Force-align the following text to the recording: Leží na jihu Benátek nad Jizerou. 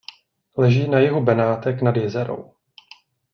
Leží 0.57 0.87
na 0.87 0.99
jihu 0.99 1.21
Benátek 1.23 1.81
nad 1.81 1.95
Jizerou. 1.95 2.53